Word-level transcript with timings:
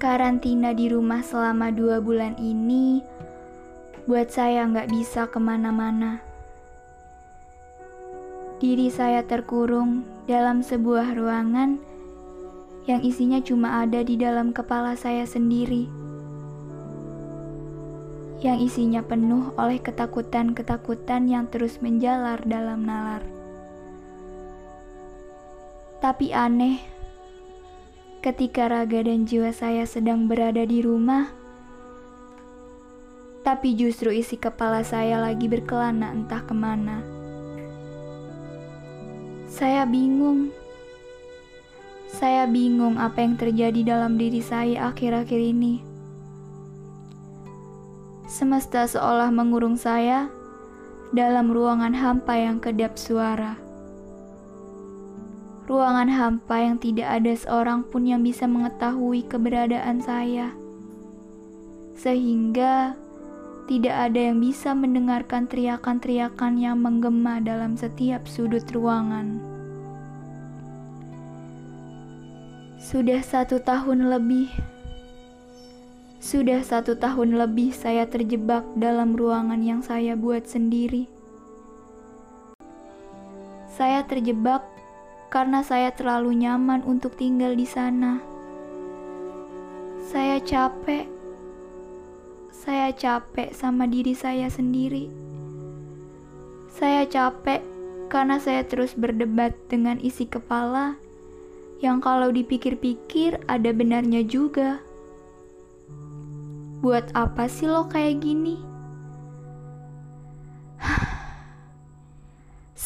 Karantina 0.00 0.72
di 0.72 0.88
rumah 0.88 1.20
selama 1.20 1.68
dua 1.68 2.00
bulan 2.00 2.32
ini 2.40 3.04
buat 4.08 4.32
saya 4.32 4.64
nggak 4.64 4.88
bisa 4.88 5.28
ke 5.28 5.36
mana-mana. 5.36 6.24
Diri 8.64 8.88
saya 8.88 9.20
terkurung 9.28 10.08
dalam 10.24 10.64
sebuah 10.64 11.12
ruangan 11.12 11.76
yang 12.88 13.04
isinya 13.04 13.44
cuma 13.44 13.84
ada 13.84 14.00
di 14.00 14.16
dalam 14.16 14.56
kepala 14.56 14.96
saya 14.96 15.28
sendiri. 15.28 15.84
Yang 18.40 18.72
isinya 18.72 19.04
penuh 19.04 19.52
oleh 19.60 19.84
ketakutan-ketakutan 19.84 21.28
yang 21.28 21.44
terus 21.44 21.76
menjalar 21.84 22.40
dalam 22.48 22.88
nalar. 22.88 23.20
Tapi 26.00 26.32
aneh, 26.32 26.99
ketika 28.20 28.68
raga 28.68 29.00
dan 29.00 29.24
jiwa 29.24 29.48
saya 29.48 29.88
sedang 29.88 30.28
berada 30.28 30.60
di 30.68 30.84
rumah, 30.84 31.32
tapi 33.40 33.72
justru 33.72 34.12
isi 34.12 34.36
kepala 34.36 34.84
saya 34.84 35.16
lagi 35.16 35.48
berkelana 35.48 36.12
entah 36.12 36.44
ke 36.44 36.52
mana. 36.52 37.00
Saya 39.48 39.88
bingung. 39.88 40.52
Saya 42.12 42.44
bingung 42.44 43.00
apa 43.00 43.24
yang 43.24 43.40
terjadi 43.40 43.96
dalam 43.96 44.20
diri 44.20 44.44
saya 44.44 44.92
akhir-akhir 44.92 45.40
ini. 45.40 45.80
Semesta 48.28 48.84
seolah 48.84 49.32
mengurung 49.32 49.80
saya 49.80 50.28
dalam 51.16 51.48
ruangan 51.48 51.96
hampa 51.96 52.36
yang 52.36 52.60
kedap 52.60 52.94
suara 53.00 53.69
ruangan 55.70 56.10
hampa 56.10 56.66
yang 56.66 56.82
tidak 56.82 57.22
ada 57.22 57.30
seorang 57.30 57.86
pun 57.86 58.02
yang 58.02 58.26
bisa 58.26 58.42
mengetahui 58.50 59.22
keberadaan 59.22 60.02
saya, 60.02 60.50
sehingga 61.94 62.98
tidak 63.70 64.10
ada 64.10 64.34
yang 64.34 64.42
bisa 64.42 64.74
mendengarkan 64.74 65.46
teriakan-teriakan 65.46 66.58
yang 66.58 66.82
menggema 66.82 67.38
dalam 67.38 67.78
setiap 67.78 68.26
sudut 68.26 68.66
ruangan. 68.74 69.38
Sudah 72.82 73.22
satu 73.22 73.62
tahun 73.62 74.10
lebih, 74.10 74.50
sudah 76.18 76.66
satu 76.66 76.98
tahun 76.98 77.38
lebih 77.38 77.70
saya 77.70 78.10
terjebak 78.10 78.66
dalam 78.74 79.14
ruangan 79.14 79.62
yang 79.62 79.86
saya 79.86 80.18
buat 80.18 80.50
sendiri. 80.50 81.06
Saya 83.70 84.02
terjebak 84.02 84.66
karena 85.30 85.62
saya 85.62 85.94
terlalu 85.94 86.42
nyaman 86.42 86.82
untuk 86.82 87.14
tinggal 87.14 87.54
di 87.54 87.64
sana. 87.64 88.18
Saya 90.10 90.42
capek. 90.42 91.06
Saya 92.50 92.90
capek 92.90 93.54
sama 93.54 93.86
diri 93.86 94.12
saya 94.12 94.50
sendiri. 94.50 95.06
Saya 96.66 97.06
capek 97.06 97.62
karena 98.10 98.42
saya 98.42 98.66
terus 98.66 98.98
berdebat 98.98 99.54
dengan 99.70 100.02
isi 100.02 100.26
kepala 100.26 100.98
yang 101.78 102.02
kalau 102.02 102.34
dipikir-pikir 102.34 103.38
ada 103.46 103.70
benarnya 103.70 104.26
juga. 104.26 104.82
Buat 106.82 107.14
apa 107.14 107.46
sih 107.46 107.70
lo 107.70 107.86
kayak 107.86 108.18
gini? 108.18 108.69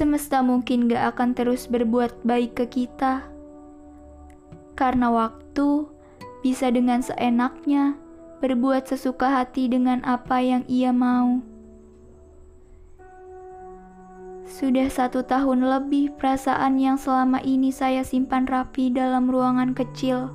Semesta 0.00 0.40
mungkin 0.40 0.88
gak 0.88 1.12
akan 1.12 1.36
terus 1.36 1.68
berbuat 1.68 2.24
baik 2.24 2.56
ke 2.56 2.64
kita. 2.72 3.28
Karena 4.72 5.12
waktu 5.12 5.84
bisa 6.40 6.72
dengan 6.72 7.04
seenaknya 7.04 8.00
berbuat 8.40 8.88
sesuka 8.88 9.28
hati 9.28 9.68
dengan 9.68 10.00
apa 10.08 10.40
yang 10.40 10.64
ia 10.64 10.88
mau. 10.88 11.44
Sudah 14.48 14.88
satu 14.88 15.20
tahun 15.20 15.68
lebih 15.68 16.16
perasaan 16.16 16.80
yang 16.80 16.96
selama 16.96 17.44
ini 17.44 17.68
saya 17.68 18.00
simpan 18.00 18.48
rapi 18.48 18.88
dalam 18.88 19.28
ruangan 19.28 19.76
kecil 19.76 20.32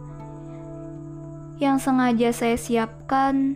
yang 1.57 1.79
sengaja 1.79 2.35
saya 2.35 2.59
siapkan 2.59 3.55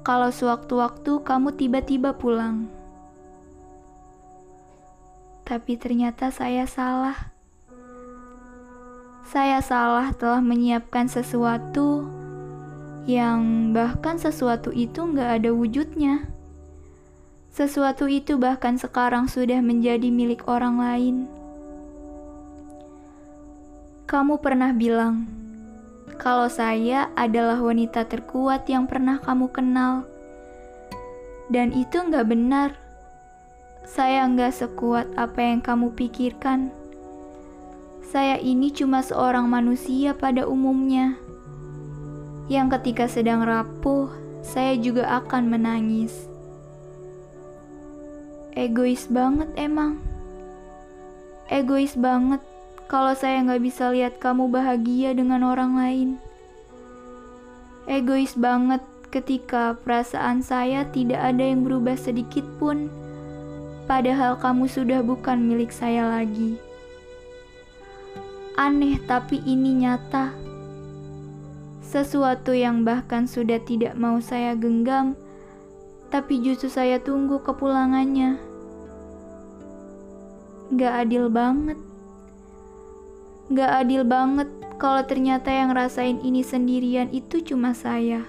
kalau 0.00 0.32
sewaktu-waktu 0.32 1.20
kamu 1.22 1.52
tiba-tiba 1.56 2.16
pulang 2.16 2.72
tapi 5.44 5.76
ternyata 5.76 6.32
saya 6.32 6.64
salah. 6.64 7.36
Saya 9.28 9.60
salah 9.60 10.12
telah 10.16 10.40
menyiapkan 10.40 11.08
sesuatu 11.08 12.08
yang 13.04 13.72
bahkan 13.76 14.16
sesuatu 14.16 14.72
itu 14.72 15.04
nggak 15.04 15.40
ada 15.40 15.50
wujudnya. 15.52 16.28
Sesuatu 17.52 18.08
itu 18.08 18.40
bahkan 18.40 18.80
sekarang 18.80 19.28
sudah 19.28 19.60
menjadi 19.60 20.08
milik 20.08 20.48
orang 20.48 20.80
lain. 20.80 21.16
Kamu 24.08 24.40
pernah 24.40 24.72
bilang 24.72 25.28
kalau 26.16 26.48
saya 26.48 27.12
adalah 27.16 27.60
wanita 27.60 28.08
terkuat 28.08 28.64
yang 28.68 28.88
pernah 28.88 29.20
kamu 29.20 29.50
kenal, 29.52 30.08
dan 31.52 31.72
itu 31.74 32.00
nggak 32.00 32.26
benar. 32.28 32.83
Saya 33.84 34.24
nggak 34.24 34.52
sekuat 34.64 35.12
apa 35.12 35.44
yang 35.44 35.60
kamu 35.60 35.92
pikirkan. 35.92 36.72
Saya 38.00 38.40
ini 38.40 38.72
cuma 38.72 39.04
seorang 39.04 39.44
manusia 39.44 40.16
pada 40.16 40.48
umumnya, 40.48 41.20
yang 42.48 42.72
ketika 42.72 43.04
sedang 43.08 43.44
rapuh, 43.44 44.08
saya 44.40 44.76
juga 44.80 45.08
akan 45.20 45.52
menangis. 45.52 46.28
Egois 48.56 49.04
banget 49.08 49.52
emang. 49.56 50.00
Egois 51.52 51.92
banget 51.92 52.40
kalau 52.88 53.12
saya 53.12 53.44
nggak 53.44 53.64
bisa 53.64 53.92
lihat 53.92 54.16
kamu 54.16 54.48
bahagia 54.48 55.12
dengan 55.12 55.44
orang 55.44 55.76
lain. 55.76 56.08
Egois 57.84 58.32
banget 58.32 58.80
ketika 59.12 59.76
perasaan 59.76 60.40
saya 60.40 60.88
tidak 60.88 61.20
ada 61.20 61.44
yang 61.44 61.68
berubah 61.68 62.00
sedikit 62.00 62.48
pun 62.56 62.88
padahal 63.84 64.40
kamu 64.40 64.68
sudah 64.68 65.00
bukan 65.04 65.40
milik 65.44 65.72
saya 65.72 66.08
lagi. 66.08 66.56
Aneh, 68.54 69.02
tapi 69.02 69.42
ini 69.42 69.82
nyata. 69.82 70.30
Sesuatu 71.82 72.54
yang 72.54 72.86
bahkan 72.86 73.26
sudah 73.26 73.58
tidak 73.62 73.98
mau 73.98 74.22
saya 74.22 74.54
genggam, 74.54 75.18
tapi 76.14 76.38
justru 76.38 76.70
saya 76.70 77.02
tunggu 77.02 77.42
kepulangannya. 77.42 78.38
Gak 80.74 80.94
adil 81.06 81.26
banget. 81.26 81.78
Gak 83.50 83.70
adil 83.84 84.06
banget 84.06 84.48
kalau 84.78 85.02
ternyata 85.02 85.50
yang 85.50 85.74
rasain 85.74 86.22
ini 86.22 86.46
sendirian 86.46 87.10
itu 87.10 87.42
cuma 87.42 87.74
saya. 87.74 88.22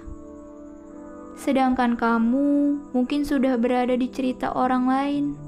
Sedangkan 1.38 2.00
kamu 2.00 2.80
mungkin 2.98 3.22
sudah 3.28 3.62
berada 3.62 3.94
di 3.94 4.10
cerita 4.10 4.50
orang 4.58 4.90
lain. 4.90 5.45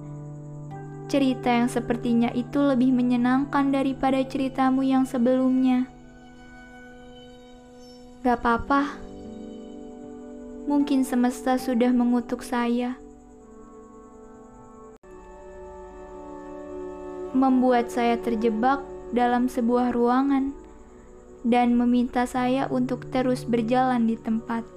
Cerita 1.07 1.47
yang 1.47 1.71
sepertinya 1.71 2.27
itu 2.35 2.59
lebih 2.59 2.91
menyenangkan 2.91 3.71
daripada 3.71 4.19
ceritamu 4.27 4.83
yang 4.83 5.07
sebelumnya. 5.07 5.87
Gak 8.27 8.43
apa-apa, 8.43 8.99
mungkin 10.67 11.07
semesta 11.07 11.55
sudah 11.55 11.95
mengutuk 11.95 12.43
saya. 12.43 12.99
Membuat 17.31 17.87
saya 17.87 18.19
terjebak 18.19 18.83
dalam 19.15 19.47
sebuah 19.47 19.95
ruangan 19.95 20.51
dan 21.47 21.71
meminta 21.79 22.27
saya 22.27 22.67
untuk 22.67 23.07
terus 23.15 23.47
berjalan 23.47 24.11
di 24.11 24.19
tempat. 24.19 24.67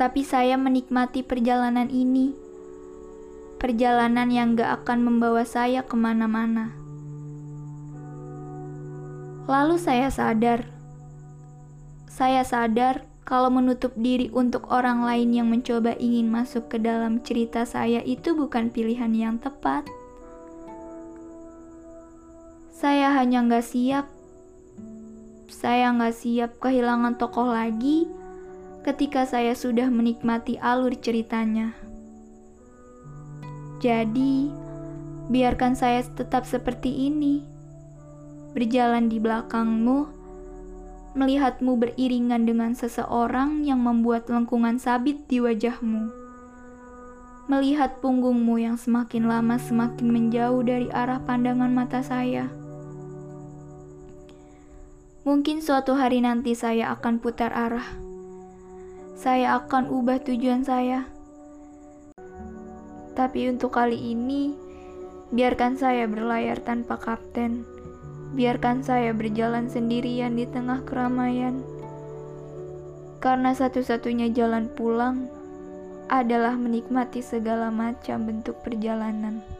Tapi 0.00 0.24
saya 0.24 0.56
menikmati 0.56 1.20
perjalanan 1.20 1.92
ini 1.92 2.43
perjalanan 3.64 4.28
yang 4.28 4.60
gak 4.60 4.84
akan 4.84 5.08
membawa 5.08 5.40
saya 5.48 5.80
ke 5.80 5.96
mana-mana. 5.96 6.76
Lalu 9.48 9.80
saya 9.80 10.12
sadar, 10.12 10.68
saya 12.04 12.44
sadar 12.44 13.08
kalau 13.24 13.48
menutup 13.48 13.96
diri 13.96 14.28
untuk 14.36 14.68
orang 14.68 15.00
lain 15.08 15.32
yang 15.32 15.48
mencoba 15.48 15.96
ingin 15.96 16.28
masuk 16.28 16.68
ke 16.68 16.76
dalam 16.76 17.24
cerita 17.24 17.64
saya 17.64 18.04
itu 18.04 18.36
bukan 18.36 18.68
pilihan 18.68 19.16
yang 19.16 19.40
tepat. 19.40 19.88
Saya 22.68 23.16
hanya 23.16 23.48
gak 23.48 23.64
siap. 23.64 24.12
Saya 25.48 25.88
gak 25.96 26.12
siap 26.20 26.60
kehilangan 26.60 27.16
tokoh 27.16 27.48
lagi 27.48 28.12
ketika 28.84 29.24
saya 29.24 29.56
sudah 29.56 29.88
menikmati 29.88 30.60
alur 30.60 30.92
ceritanya. 31.00 31.83
Jadi, 33.84 34.48
biarkan 35.28 35.76
saya 35.76 36.00
tetap 36.00 36.48
seperti 36.48 37.12
ini, 37.12 37.44
berjalan 38.56 39.12
di 39.12 39.20
belakangmu, 39.20 40.08
melihatmu 41.12 41.76
beriringan 41.76 42.48
dengan 42.48 42.72
seseorang 42.72 43.60
yang 43.60 43.84
membuat 43.84 44.32
lengkungan 44.32 44.80
sabit 44.80 45.28
di 45.28 45.36
wajahmu. 45.44 46.08
Melihat 47.44 48.00
punggungmu 48.00 48.56
yang 48.56 48.80
semakin 48.80 49.28
lama 49.28 49.60
semakin 49.60 50.08
menjauh 50.08 50.64
dari 50.64 50.88
arah 50.88 51.20
pandangan 51.20 51.68
mata 51.68 52.00
saya. 52.00 52.48
Mungkin 55.28 55.60
suatu 55.60 55.92
hari 55.92 56.24
nanti 56.24 56.56
saya 56.56 56.88
akan 56.96 57.20
putar 57.20 57.52
arah. 57.52 57.84
Saya 59.12 59.60
akan 59.60 59.92
ubah 59.92 60.24
tujuan 60.24 60.64
saya. 60.64 61.13
Tapi 63.14 63.46
untuk 63.46 63.78
kali 63.78 63.94
ini, 63.94 64.50
biarkan 65.30 65.78
saya 65.78 66.10
berlayar 66.10 66.58
tanpa 66.58 66.98
kapten. 66.98 67.62
Biarkan 68.34 68.82
saya 68.82 69.14
berjalan 69.14 69.70
sendirian 69.70 70.34
di 70.34 70.50
tengah 70.50 70.82
keramaian. 70.82 71.62
Karena 73.22 73.54
satu-satunya 73.54 74.34
jalan 74.34 74.66
pulang 74.74 75.30
adalah 76.10 76.58
menikmati 76.58 77.22
segala 77.22 77.70
macam 77.70 78.26
bentuk 78.26 78.58
perjalanan. 78.66 79.53